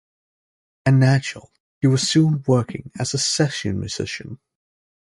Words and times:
A 0.87 0.91
natural, 0.91 1.51
he 1.79 1.85
was 1.85 2.09
soon 2.09 2.43
working 2.47 2.89
as 2.99 3.13
a 3.13 3.19
session 3.19 3.79
musician. 3.79 4.39